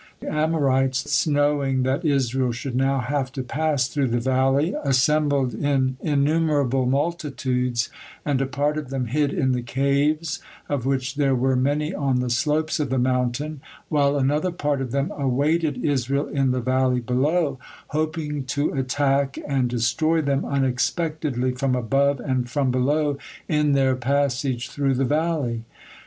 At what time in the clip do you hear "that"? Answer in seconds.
1.83-2.03